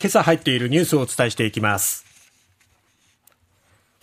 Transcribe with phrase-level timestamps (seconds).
[0.00, 2.06] 今朝入っているニュースをお伝えしていきます。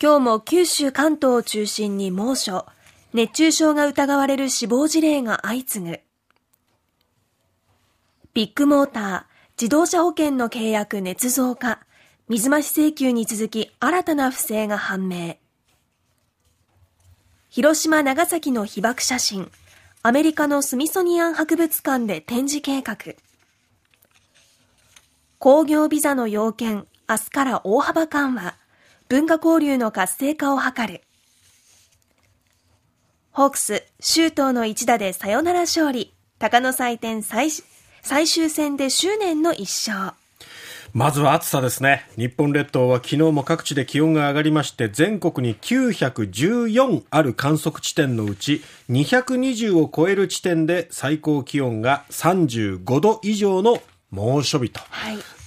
[0.00, 2.64] 今日も九州関東を中心に猛暑。
[3.12, 6.00] 熱中症が疑われる死亡事例が相次ぐ。
[8.32, 9.24] ビッグモーター
[9.60, 11.80] 自動車保険の契約捏造化
[12.28, 15.38] 水増し請求に続き新たな不正が判明。
[17.50, 19.50] 広島長崎の被爆写真。
[20.04, 22.96] アメリカのスミソニアン博物館で展示計画。
[25.40, 28.56] 工業ビザの要件明日から大幅緩和。
[29.08, 31.02] 文化交流の活性化を図る。
[33.30, 36.12] ホークス周東の一打でサヨナラ勝利。
[36.40, 37.50] 鷹の祭典最
[38.02, 40.14] 最終戦で執念の一勝。
[40.92, 42.04] まずは暑さですね。
[42.16, 53.80] 日本列島は昨日も各地で気温が上がりまして、全国に914ある観測地点のうち、220を超える地点で最高気温が35度以上の
[54.10, 54.80] 猛暑日と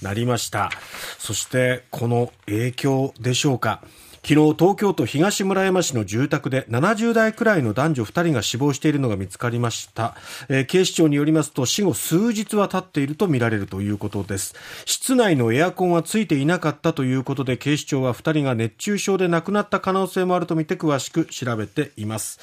[0.02, 0.64] なりました。
[0.64, 0.72] はい、
[1.18, 3.82] そして、この影響でしょうか。
[4.24, 10.14] 昨日東京都東村山市の住宅で70代くらいの男女2人が死亡しているのが見つかりました、
[10.48, 14.54] えー、警視庁によりますと死後数日は経っているとみられるということです。
[14.84, 22.38] 室内のエアコンはついていなかったということで警視庁は2人が熱中症で亡くなった可能性もあるとみて詳しく調べています。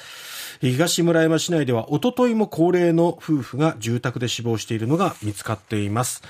[0.60, 6.22] 東村山市内ではおとといも高齢の夫婦が住宅で死亡しているのが見つかっています。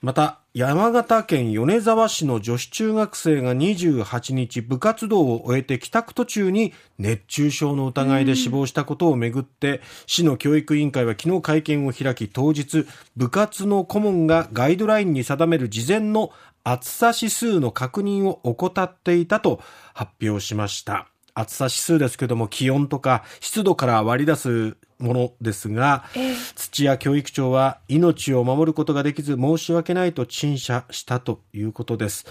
[0.00, 12.86] また山形県米沢市の女子中学生が28日部活動を終えて帰宅途中に熱中症の疑いで死亡したことをめぐって、市の教育委員会は昨日会見を開き当日
[13.18, 16.30] 部活の顧問がガイドラインに定める事前の
[16.64, 19.60] 暑さ指数の確認を怠っていたと
[19.92, 21.06] 発表しました。
[21.36, 32.26] 暑さ指数ですけども気温とか湿度から割り出すものですが、えー、土屋教育長は命を守ることができず申し訳ないと陳謝したということです。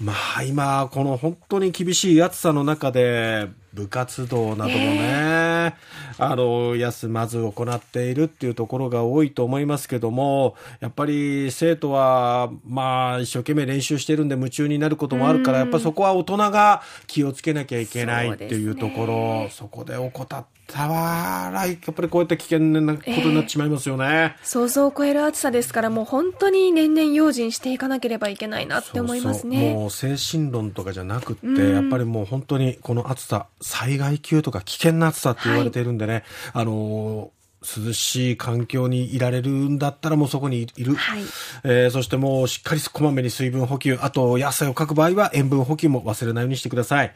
[0.00, 5.72] まあ今、この本当に厳しい暑さの中で、部活動などもね、え。
[6.18, 29.74] ー、あの、休まず行っているっていうところが多いと思いますけども、やっぱり生徒は、まあ一生懸命練習してるんで夢中になることもあるから、やっぱそこは大人が気をつけなきゃいけないっていうところ、そ、ね,、こで怠ってたわやっぱりこうやって危険なことになってしまいますよね、えー、想像を超える暑さですからもう本当に年々用心していかなければいけないなって思いますね。
[29.74, 36.22] もう精神論とかじゃなくって、やっぱりもう本当にこの暑さ災害級とか危険な暑さって言われているんでね、はい、
[36.54, 37.30] あの
[37.62, 41.22] 涼しい環境にいられるんだったらもうそこにいる、はい、
[41.64, 43.98] えー、そしてもうしっかりこまめに水分補給。
[44.00, 47.14] あと野菜をかく場合は塩分補給も忘れないようにしてください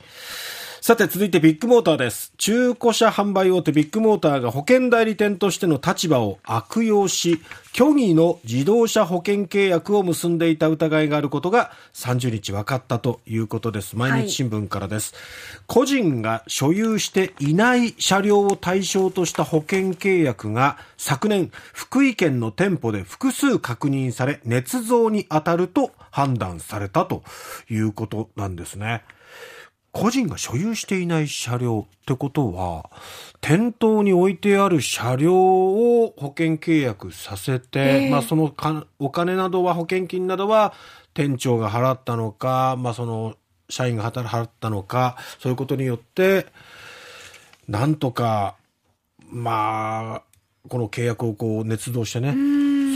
[0.87, 2.35] さて続いてビッグモーターです。
[2.37, 7.41] 中古車販売大手ビッグモーターが保険代理店としての立場を悪用し、
[7.75, 13.97] 虚偽の自動車保険契約を結んでいた疑いがあることが30日分かったということです。
[13.97, 15.15] 毎日新聞からです。
[15.15, 27.23] はい、個人が所有していない車両を対象とした保険契約が昨年福井県の店舗で複数確認され捏造に当たると判断されたと
[27.71, 29.03] いうことなんですね。
[29.95, 32.91] 個人が所有していない車両ってことは、
[33.41, 40.75] 店頭に置いてある車両を保険契約させて、えー、まあそのかお金などは保険金などは
[41.15, 43.37] 店長が払ったのか、まあその
[43.69, 46.47] 社員が払ったのか、そういうことによって、
[47.69, 48.57] なんとか、
[49.31, 50.23] まあ、
[50.69, 52.35] この契約をこう捏造してね、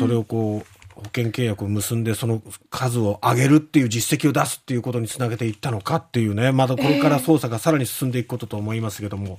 [0.00, 9.36] それをこう、保険契約を結んでその数を上げるっていう実績を出すっていうことにつなげていったのかっていうねまだこれから捜査がさらに進んでいくことと思いますけども、えー、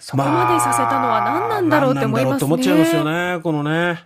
[0.00, 2.48] そこまでさせたのは何なんだろうって思いますね。
[2.48, 4.04] まあ、思っちゃいますよねこのね。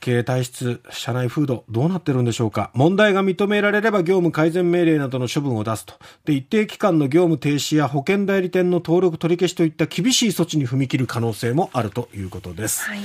[0.00, 2.70] 経営体質、社内風土、どうなってるんでしょうか。
[2.74, 5.94] 問題が認められれば業務改善命令などの処分を出すと。
[6.24, 12.82] で、一定期間の業務停止や保険代理店の登録取り消しといった厳しい措置に踏み切る可能性もあるということです。
[12.84, 13.00] はい、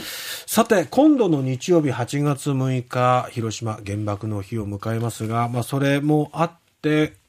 [0.45, 7.24] さて、今度の日曜日8月6日、広島原爆の日を迎えますが、まあ、それもあって、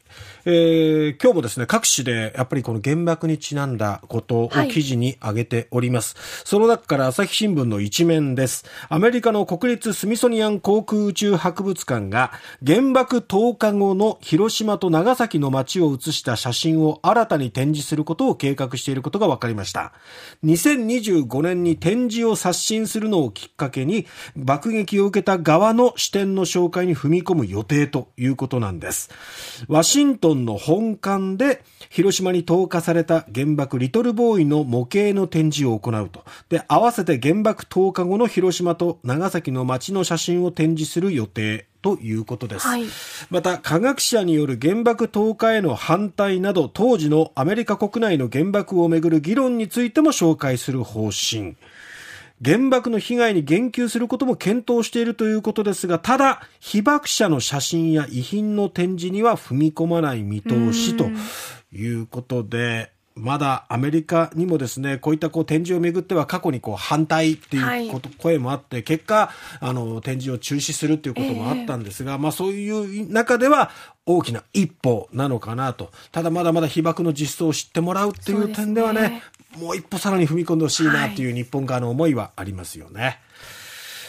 [0.48, 6.14] えー、今日もですね、各紙でやっぱりこの原爆にちなんだことを記事に挙げております。
[6.14, 8.64] はい、その中から朝日新聞の一面です。
[8.88, 12.30] アメリカの国立スミソニアン航空宇宙博物館が
[12.64, 19.92] 原爆投下後の広島と長崎の街を写した写真を新たに展示することを計画していることが分かりました。
[20.44, 24.06] 2025年に展示を刷新するのをきっかけに
[24.36, 29.10] 爆撃を受けた側の視点の紹介に踏み込む予定ということなんです。
[29.66, 36.22] ワシシントンの本館で広島に投下された原爆リトルボーイの模型の展示を行うと。
[36.50, 42.84] で、合わせて原爆投下後の広島と長崎の街の写真を展示する予定ということです、はい、
[43.30, 51.56] また科学者による原爆投下への反対など当時のアメリカ国内の原爆をめぐる議論についても紹介する方針
[52.44, 61.08] 原爆の被害に言及することも検討しているということですが、ただ、被爆者の写真や遺品の展示には踏み込まない見通しと
[61.72, 69.30] いうことで、まだアメリカにもですね、こういったこう展示をめぐっては過去にこう反対っていうこと、はい、声もあって、結果、
[69.60, 73.70] あの、展示を中止するっていうこともあったんですが、えー、まあそういう中では
[74.04, 75.90] 大きな一歩なのかなと。
[76.12, 79.22] ただまだまだ被爆の実相を知ってもらうっていう点ではね、ね
[79.58, 83.02] もう一歩さらに踏み込んでほしいなっていう日本側の思いはありますよね。
[83.02, 83.18] はい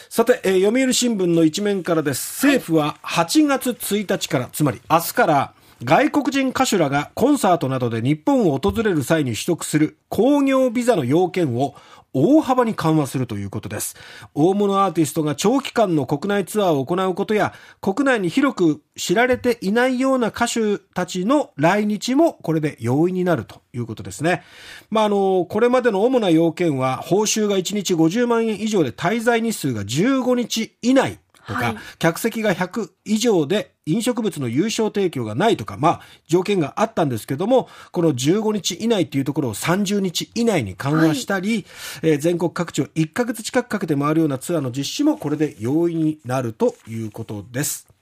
[0.09, 2.47] さて、えー、読売新聞の一面からです。
[2.47, 5.53] 政府は8月1日から、つまり明日から
[5.83, 11.75] 外国人歌手らがコンサートなどで日本を訪れる際に取得する工業ビザの要件を
[12.13, 13.95] 大幅に緩和するということです。
[14.33, 24.41] 大物アーティストが長期間の国内ツアーを行うことや、国内に広く知られていないような歌手たちの来日もこれで容易になるということですね。
[24.89, 41.65] まあ、あの、これまでの主な要件は、報酬が1日50万円以上で滞在日数が15日以内とか、はい、客席が100以上で飲食物の優勝提供がないとか、まあ、条件があったんですけども、この15日以内っていうところを30日以内に緩和したり、はい、
[42.03, 47.96] えー、全国各地を1ヶ月近くかけて回るようなツアーの実施もこれで容易になるということです。